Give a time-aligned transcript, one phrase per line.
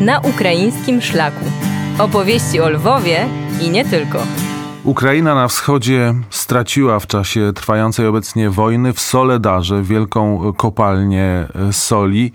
[0.00, 1.44] na ukraińskim szlaku.
[1.98, 3.26] Opowieści o Lwowie
[3.62, 4.18] i nie tylko.
[4.84, 12.32] Ukraina na wschodzie straciła w czasie trwającej obecnie wojny w Soledarze wielką kopalnię soli.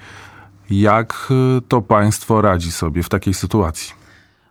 [0.70, 1.34] Jak
[1.68, 4.04] to państwo radzi sobie w takiej sytuacji?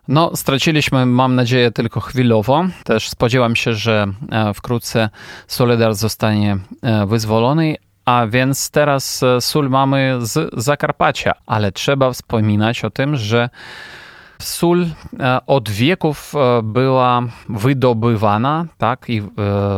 [0.07, 2.65] No, straciliśmy, mam nadzieję, tylko chwilowo.
[2.83, 5.09] Też spodziewam się, że e, wkrótce
[5.47, 7.75] Soledar zostanie e, wyzwolony,
[8.05, 13.49] a więc teraz e, sól mamy z Zakarpacia, ale trzeba wspominać o tym, że
[14.39, 14.85] sól
[15.47, 19.21] od wieków była wydobywana tak, i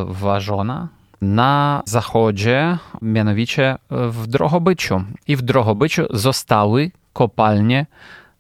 [0.08, 0.88] ważona
[1.22, 5.04] na zachodzie, mianowicie w Drohobyciu.
[5.28, 7.86] I w Drohobyciu zostały kopalnie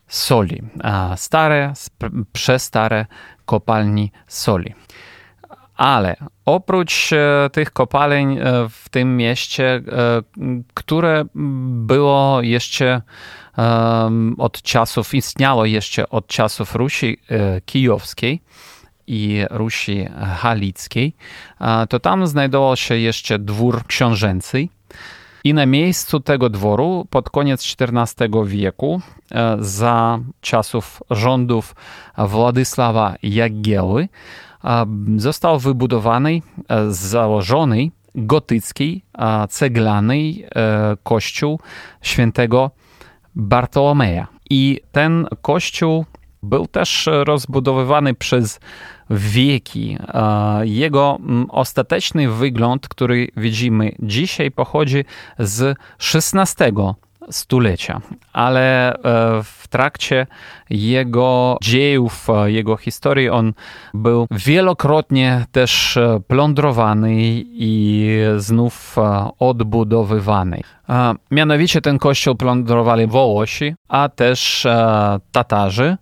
[0.07, 0.61] soli.
[1.15, 1.73] Stare,
[2.33, 3.05] przestare
[3.45, 4.73] kopalni soli.
[5.75, 6.15] Ale
[6.45, 9.81] oprócz e, tych kopalń e, w tym mieście, e,
[10.73, 11.25] które
[11.65, 13.01] było jeszcze
[14.37, 17.17] od czasów, istniało jeszcze od czasów Rusi
[17.65, 18.41] Kijowskiej
[19.07, 21.15] i Rusi Halickiej,
[21.89, 24.67] to tam znajdował się jeszcze dwór książęcy,
[25.43, 29.01] i na miejscu tego dworu pod koniec XIV wieku,
[29.59, 31.75] za czasów rządów
[32.17, 34.07] Władysława Jagieły,
[35.17, 39.01] został wybudowany, e, założony gotycki,
[39.49, 40.33] ceglany
[41.03, 41.59] kościół
[42.01, 42.71] świętego
[43.35, 44.27] Bartolomeja.
[44.49, 46.05] I ten kościół
[46.43, 48.59] był też rozbudowywany przez
[49.09, 49.97] wieki.
[50.63, 51.17] Jego
[51.49, 55.05] ostateczny wygląd, który widzimy dzisiaj, pochodzi
[55.39, 55.77] z
[56.15, 56.73] XVI
[57.31, 58.01] stulecia,
[58.33, 58.99] ale e,
[59.43, 60.27] w trakcie
[60.69, 63.53] jego dziejów, e, jego historii, on
[63.93, 67.13] był wielokrotnie też e, plądrowany
[67.45, 68.95] i znów
[69.39, 70.61] odbudowywany.
[71.31, 74.67] Mianowicie ten kościół plądrowali Wołosi, a też
[75.31, 75.97] Tatarzy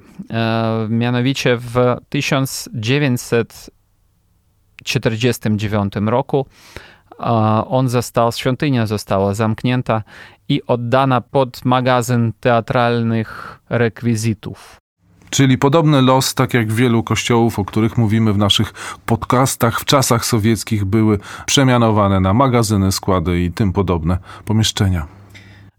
[0.89, 3.71] Mianowicie w 1900
[4.83, 6.47] 1949 roku.
[7.69, 10.03] On został, świątynia została zamknięta
[10.49, 14.77] i oddana pod magazyn teatralnych rekwizytów.
[15.31, 18.73] Czyli podobny los, tak jak wielu kościołów, o których mówimy w naszych
[19.07, 25.07] podcastach, w czasach sowieckich były przemianowane na magazyny, składy i tym podobne pomieszczenia.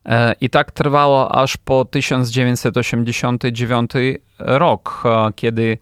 [0.05, 3.91] E, I tak trwało aż po 1989
[4.39, 5.03] rok,
[5.35, 5.77] kiedy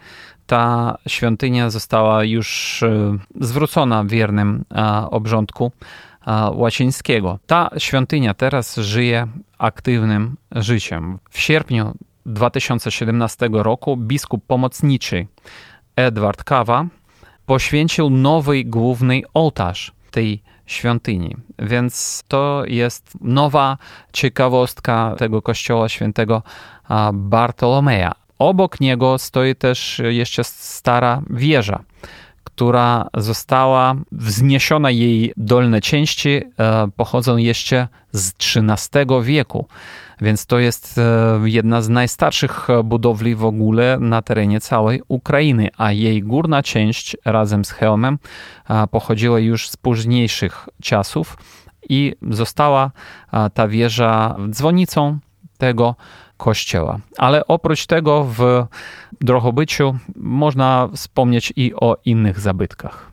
[0.48, 5.72] ta świątynia została już e, zwrócona wiernym e, obrządku
[6.28, 7.40] e, łacińskiego.
[7.48, 11.20] Ta świątynia teraz żyje aktywnym życiem.
[11.30, 11.94] W sierpniu
[12.26, 15.28] 2017 roku biskup pomocniczy
[15.96, 16.86] Edward Kawa
[17.46, 21.36] poświęcił nowy główny ołtarz tej świątyni.
[21.60, 23.78] Więc to jest nowa
[24.14, 26.44] ciekawostka tego kościoła świętego
[27.14, 28.12] Bartolomeja.
[28.42, 31.84] Obok niego stoi też jeszcze stara wieża,
[32.44, 36.44] która została wzniesiona, jej dolne części e,
[36.96, 39.68] pochodzą jeszcze z XIII wieku.
[40.22, 45.92] Więc to jest e, jedna z najstarszych budowli w ogóle na terenie całej Ukrainy, a
[45.92, 48.20] jej górna część razem z hełmem
[48.70, 51.38] e, pochodziła już z późniejszych czasów
[51.90, 52.92] i została
[53.54, 55.20] ta wieża dzwonicą
[55.58, 55.96] tego
[56.42, 57.00] kościoła.
[57.18, 58.66] Ale oprócz tego w
[59.22, 63.12] Drohobyciu można wspomnieć i o innych zabytkach.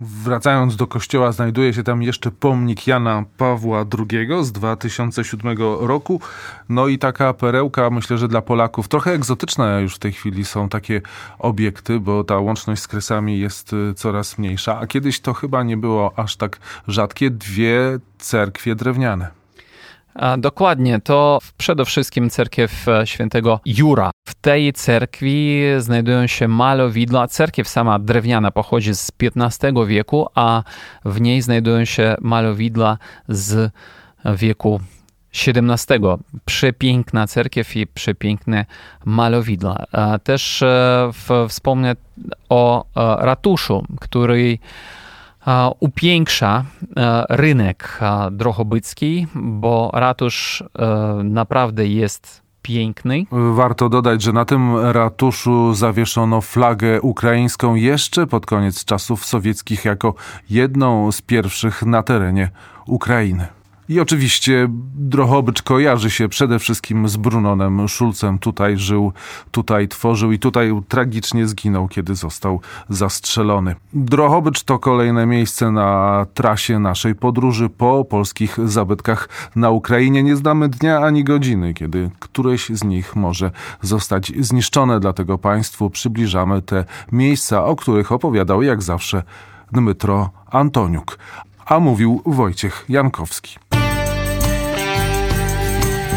[0.00, 6.20] Wracając do kościoła, znajduje się tam jeszcze pomnik Jana Pawła II z 2007 roku.
[6.68, 10.68] No i taka perełka, myślę, że dla Polaków trochę egzotyczna już w tej chwili są
[10.68, 11.02] takie
[11.38, 15.76] obiekty, bo ta łączność z kresami jest y, coraz mniejsza, a kiedyś to chyba nie
[15.76, 16.58] było aż tak
[16.88, 17.30] rzadkie.
[17.30, 19.45] Dwie cerkwie drewniane.
[20.38, 24.10] Dokładnie, to przede wszystkim cerkiew e, świętego Jura.
[24.28, 27.28] W tej cerkwi znajdują się malowidła.
[27.28, 30.62] Cerkiew sama drewniana pochodzi z XV wieku, a
[31.04, 32.98] w niej znajdują się malowidła
[33.28, 33.72] z
[34.24, 34.80] wieku
[35.46, 36.00] XVII.
[36.44, 38.64] Przepiękna cerkiew i przepiękne
[39.04, 39.84] malowidła.
[40.24, 41.10] Też e,
[41.48, 41.96] wspomnę
[42.48, 44.58] o e, ratuszu, który
[45.80, 46.64] upiększa
[46.96, 48.00] e, rynek
[48.30, 53.24] drohobycki, bo ratusz e, naprawdę jest piękny.
[53.54, 60.14] Warto dodać, że na tym ratuszu zawieszono flagę ukraińską jeszcze pod koniec czasów sowieckich jako
[60.50, 62.50] jedną z pierwszych na terenie
[62.86, 63.46] Ukrainy.
[63.88, 68.38] I oczywiście Drohobycz kojarzy się przede wszystkim z Brunonem Schulzem.
[68.38, 69.12] Tutaj żył,
[69.50, 73.74] tutaj tworzył i tutaj tragicznie zginął, kiedy został zastrzelony.
[73.92, 80.22] Drohobycz to kolejne miejsce na trasie naszej podróży po polskich zabytkach na Ukrainie.
[80.22, 83.50] Nie znamy dnia ani godziny, kiedy któreś z nich może
[83.82, 85.00] zostać zniszczone.
[85.00, 89.22] Dlatego Państwu przybliżamy te miejsca, o których opowiadał jak zawsze
[89.72, 91.18] Dmytro Antoniuk.
[91.66, 93.58] A mówił Wojciech Jankowski.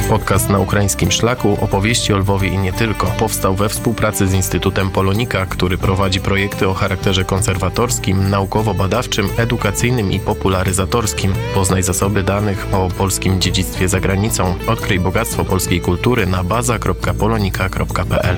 [0.09, 4.89] Podcast na ukraińskim szlaku opowieści o Lwowie i nie tylko powstał we współpracy z Instytutem
[4.89, 11.33] Polonika, który prowadzi projekty o charakterze konserwatorskim, naukowo-badawczym, edukacyjnym i popularyzatorskim.
[11.53, 14.55] Poznaj zasoby danych o polskim dziedzictwie za granicą.
[14.67, 18.37] Odkryj bogactwo polskiej kultury na baza.polonika.pl.